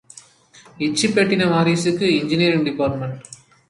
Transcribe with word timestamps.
இச்சிப் 0.85 1.13
பெட்டின 1.15 1.47
வாரிக்கு 1.53 2.07
engineering 2.19 2.63
department. 2.63 3.25